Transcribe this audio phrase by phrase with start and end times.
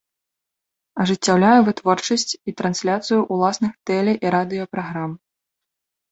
[1.03, 5.11] Ажыццяўляе вытворчасць і трансляцыю ўласных тэле- і радыёпраграм.